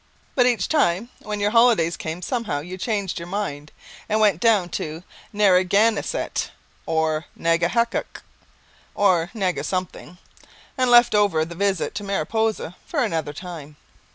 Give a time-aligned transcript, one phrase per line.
[0.33, 3.71] But each time when your holidays came, somehow you changed your mind
[4.09, 6.49] and went down to Naragansett
[6.87, 8.23] or Nagahuckett
[8.95, 10.17] or Nagasomething,
[10.75, 13.75] and left over the visit to Mariposa for another time.